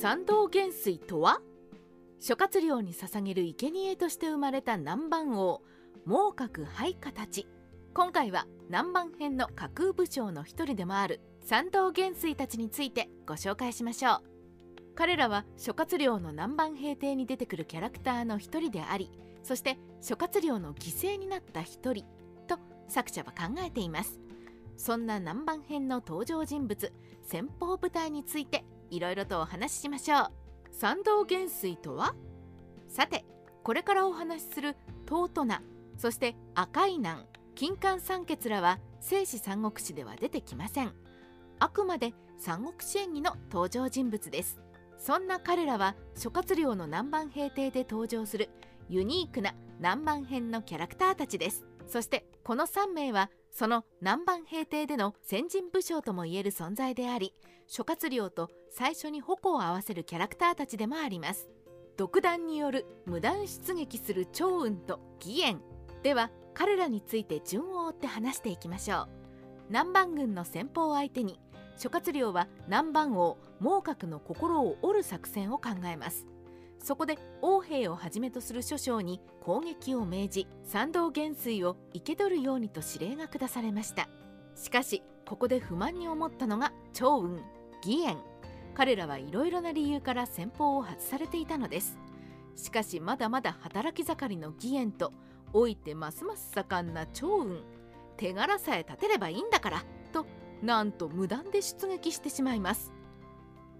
[0.00, 1.40] 参道元帥とは？
[2.20, 5.60] 諸葛亮に捧げる生贄として生まれた南蛮王
[6.06, 7.48] 猛角配下たち。
[7.94, 14.22] 今回は南蛮編の架空武将の一人でもある参道元帥たちについてご紹介しましょう。
[14.94, 19.10] 彼らは諸葛亮の南蛮平定に出てくるキャラクターの一人であり
[19.42, 22.04] そして諸葛亮の犠牲になった一人
[22.46, 22.56] と
[22.86, 24.20] 作者は考えています。
[24.76, 26.92] そんな南蛮編の登場人物
[27.24, 30.30] 先方部隊についていろいろとお話ししましょう。
[30.70, 32.14] 参道元帥とは？
[32.88, 33.24] さて
[33.62, 34.76] これからお話しする
[35.08, 35.62] 東ナ
[35.96, 37.24] そして赤い南
[37.54, 40.92] 金環三傑らは聖史三国志では出てきません。
[41.58, 44.60] あくまで三国志演義の登場人物です。
[44.96, 48.48] そんな彼らは諸葛亮の南蛮平定で登場する
[48.88, 51.64] ユニークな南蛮編のキャラクターたちです。
[51.86, 57.34] そしてこの3名はその南蛮平定での先人武将ともいえる存在であり
[57.66, 61.48] 諸葛亮と最初に矛を合わせるキャラクターたちでもあります。
[61.96, 65.60] 独断による無断出撃する趙雲と義援。
[66.02, 69.08] では彼らについて順を追って話していきましょう。
[69.68, 71.38] 南蛮軍の先方を相手に
[71.76, 76.26] 諸葛亮は南蛮王孟獲の心を折る作戦を考えます。
[76.78, 84.08] そこで王兵をはじめとする諸将に攻撃を命じ参道元帥を生け取るようにと指令が下されました。
[84.54, 87.40] しかしここで不満に思ったのが趙雲
[87.84, 88.16] 義援
[88.74, 91.98] 彼らはいろいろな理由から先方を外されていたのです。
[92.56, 95.12] しかしまだまだ働き盛りの義援と
[95.52, 97.60] 老いてますます盛んな趙雲。
[98.16, 100.26] 手柄さえ立てればいいんだからと
[100.62, 102.92] なんと無断で出撃してしまいます。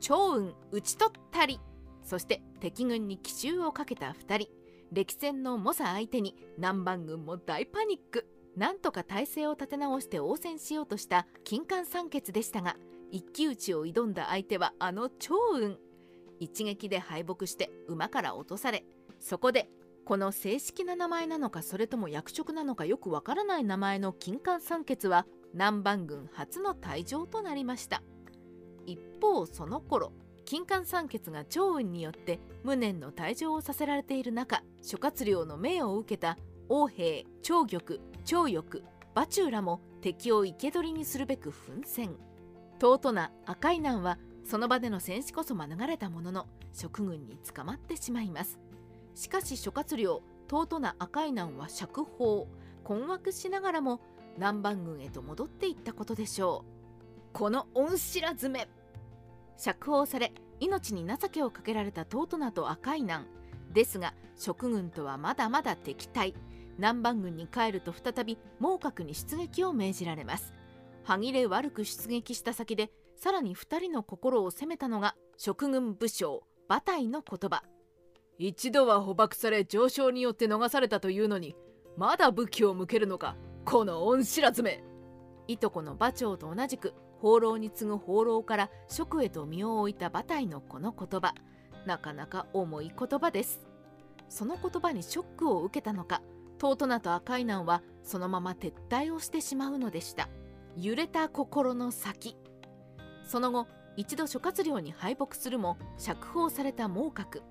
[0.00, 1.60] 趙雲討ち取ったり
[2.02, 4.48] そして敵軍に奇襲をかけた2人。
[4.92, 8.26] 歴戦の猛者相手に南蛮軍も大パニック。
[8.56, 12.76] なんとか体勢を立て直して応戦しようとした金環三傑でしたが
[13.12, 15.76] 一騎打ちを挑んだ相手はあの趙雲。
[16.40, 18.84] 一撃で敗北して馬から落とされ
[19.18, 19.68] そこで
[20.04, 28.02] この正式な名前なのかそれとも役職なのかよくわからない名前の金環三傑は南蛮軍初の退場となりました。
[28.86, 30.12] 一方その頃
[30.46, 37.82] 金環三傑が趙雲によって無念の退場をさせられている中諸葛亮の命を受けた王兵長玉
[38.24, 38.78] 長翼
[39.16, 42.14] 馬中らも敵を生け捕りにするべく奮戦。
[42.80, 48.60] 尊な赤い南はその場での戦死こそ免れたものの職軍に捕まってしまいます。
[49.16, 52.46] しかし諸葛亮尊な赤い南は釈放。
[52.84, 54.00] 困惑しながらも
[54.36, 57.32] 南蛮軍へと戻っていったことでしょう。
[57.32, 58.68] この恩知らずめ。
[59.56, 63.26] 釈放され命に情けをかけられたトナと赤い南
[63.72, 66.34] ですが蜀軍とはまだまだ敵対。
[66.78, 70.52] 南蛮軍に帰ると再び猛角に出撃を命じられます。
[71.04, 77.62] 歯切れ悪く出撃した先でさらに2人の心を責めたのが蜀軍武将馬隊の言葉。
[78.38, 81.56] 一度は捕獲され上昇によって逃されたというのに
[81.96, 84.84] まだ武器を向けるのかこの恩知らずめ。
[85.48, 86.92] いとこの馬長と同じく
[87.26, 91.34] 放浪に次ぐ放浪から職へと身を置いた馬隊のこの言葉。
[91.84, 93.66] なかなか重い言葉です。
[94.28, 96.22] その言葉にショックを受けたのか。
[96.58, 100.28] トートナと赤いナンはそのまま撤退をしてしまうのでした。
[100.76, 102.36] 揺れた心の先。
[103.24, 103.66] その後
[103.96, 107.42] 一度諸葛亮に敗北するも釈放された孟獲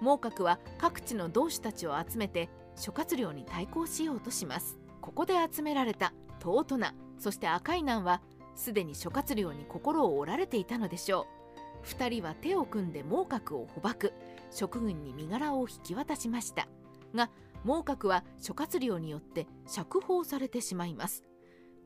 [0.00, 4.76] 孟獲は各地の同志たちを集めて諸葛亮に対抗しようとします。
[5.00, 8.22] ここで集められたトートナそして赤いナンは
[8.60, 11.26] すでに諸葛亮に心を折られていたのでしょ
[11.82, 11.86] う。
[11.86, 14.12] 2人は手を組んで孟獲を捕獲
[14.50, 16.68] 職軍に身柄を引き渡しました。
[17.14, 17.30] が
[17.64, 21.24] 孟獲は諸葛亮によって釈放されてしまいます。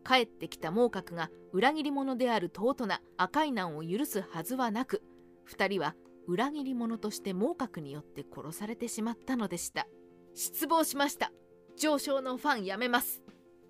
[0.04, 5.02] 帰ってきた孟獲が裏切り者である尊な赤い難を許すはずはなく
[5.48, 5.94] 2人は
[6.26, 9.86] 裏切り者として孟獲によって殺されてしまったのでした。
[10.34, 11.30] 失望しました。
[11.76, 13.23] 上昇のファンやめます。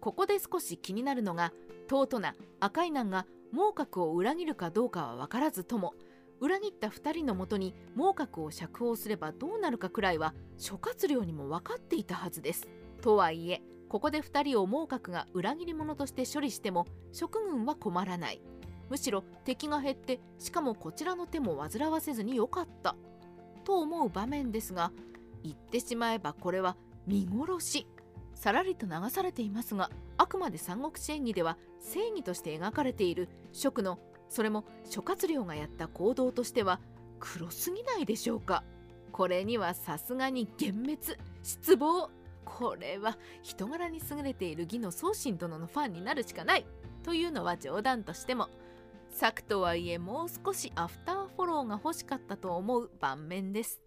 [0.05, 1.55] ここで少し気になるのが
[1.89, 5.95] 尊な赤い難が孟獲を裏切るかどうかは分からずとも
[6.41, 12.69] 裏切った2人のもとに孟獲を釈放すればどうなるかくらいは諸葛亮にも分かっていたはずです。
[13.01, 18.43] とはいえここで2人を孟獲が裏切り者として処理しても職軍は困らない。
[18.91, 22.95] むしろ敵が減ってしかもこちらの手も煩わせずによかった
[23.65, 24.93] と思う場面ですが
[25.43, 27.87] 言ってしまえばこれは見殺し
[28.45, 33.99] さらりと流されていますがあくまで三国志演義では正義として描かれている蜀の
[34.29, 36.79] それも諸葛亮がやった行動としては
[37.21, 38.63] 黒すぎないでしょうか。
[39.13, 40.99] これにはさすがに幻滅
[41.43, 42.11] 失望。
[42.45, 46.67] これは人柄に優れている義の宗信殿のファンになるしかない。
[47.03, 48.51] というのは冗談としても
[49.09, 53.81] 作とはいえもう少しアフターフォローが欲しかったと思う盤面です。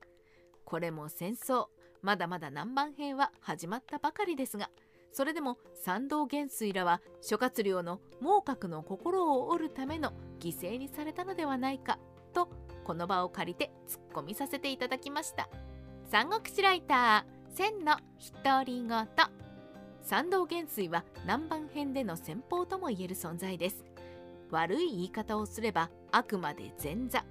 [0.65, 1.67] これも戦争。
[2.01, 4.69] まだまだ南蛮編は始まったばかりですが
[5.11, 11.97] それでも参道元帥らは諸葛亮の孟獲の心を折るための犠牲にされたのではないか
[12.33, 12.49] と
[12.83, 15.49] この場を借りて突っ込みさせていただきました。
[16.09, 17.97] 三国志ライター千の
[18.43, 19.07] 独り言。
[20.03, 23.83] 参道元帥は南蛮編での先方とも言える存在です。
[24.51, 27.25] 悪い言い方をすればあくまで前座。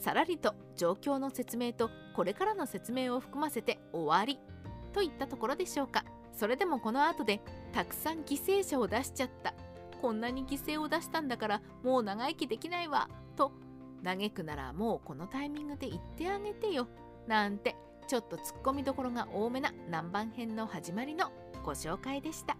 [0.00, 4.40] さらりと状況の説明とこれからの説明を含ませて終わり
[4.94, 6.04] といったところでしょうか。
[6.32, 7.42] それでもこの後で
[7.72, 9.54] たくさん犠牲者を出しちゃった。
[10.00, 13.52] こんなに犠牲を出したんだからもう長生きできないわと。
[14.02, 16.88] 嘆くならもうこのタイミングで言ってあげてよ。
[17.26, 17.76] なんて
[18.08, 21.30] ちょっとツッコミどころが多めな南蛮編の始まりの
[21.62, 22.56] ご紹介でした。